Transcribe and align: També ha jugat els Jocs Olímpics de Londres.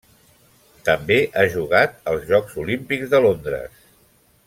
També 0.87 1.17
ha 1.35 1.43
jugat 1.57 1.93
els 2.15 2.25
Jocs 2.33 2.57
Olímpics 2.65 3.13
de 3.15 3.21
Londres. 3.27 3.87